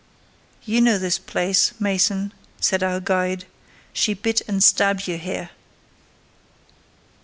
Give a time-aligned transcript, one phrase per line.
[0.63, 3.45] "You know this place, Mason," said our guide;
[3.93, 5.51] "she bit and stabbed you here."